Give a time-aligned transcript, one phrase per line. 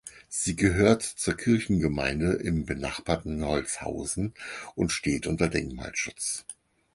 [0.29, 4.33] Sie gehört zur Kirchgemeinde im benachbarten Holzhausen
[4.73, 6.43] und steht unter Denkmalschutz.